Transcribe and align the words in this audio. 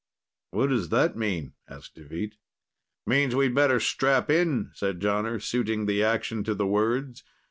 "What 0.49 0.71
does 0.71 0.89
that 0.89 1.15
mean?" 1.15 1.53
asked 1.69 1.93
Deveet. 1.93 2.33
"Means 3.05 3.35
we'd 3.35 3.53
better 3.53 3.79
strap 3.79 4.31
in," 4.31 4.71
said 4.73 4.99
Jonner, 4.99 5.39
suiting 5.39 5.85
the 5.85 6.01
action 6.03 6.43
to 6.45 6.55
the 6.55 6.65
words. 6.65 7.23